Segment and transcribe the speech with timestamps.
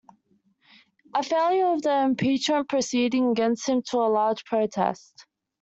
[1.13, 5.27] A failure of an impeachment proceeding against him led to a large protest.